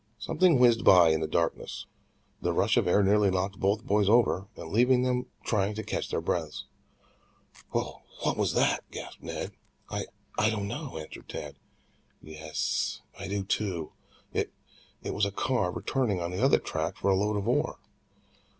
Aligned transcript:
Something 0.17 0.57
whizzed 0.57 0.83
by 0.83 1.09
in 1.09 1.19
the 1.19 1.27
darkness, 1.27 1.85
the 2.41 2.53
rush 2.53 2.75
of 2.75 2.87
air 2.87 3.03
nearly 3.03 3.29
knocking 3.29 3.59
both 3.59 3.83
boys 3.85 4.09
over, 4.09 4.47
and 4.55 4.71
leaving 4.71 5.03
them 5.03 5.27
trying 5.43 5.75
to 5.75 5.83
catch 5.83 6.09
their 6.09 6.21
breaths. 6.21 6.65
"Wh 7.71 7.99
what's 8.23 8.53
that?" 8.53 8.83
gasped 8.89 9.21
Ned. 9.21 9.51
"I 9.91 10.07
I 10.39 10.49
don't 10.49 10.67
know," 10.67 10.97
answered 10.97 11.29
Tad. 11.29 11.59
"Yes, 12.19 13.03
I 13.19 13.27
do 13.27 13.43
too. 13.43 13.91
It 14.33 14.51
it 15.03 15.13
was 15.13 15.23
a 15.27 15.31
car 15.31 15.71
returning 15.71 16.19
on 16.19 16.31
the 16.31 16.43
other 16.43 16.57
track 16.57 16.97
for 16.97 17.11
a 17.11 17.15
load 17.15 17.37
of 17.37 17.47
ore." 17.47 17.77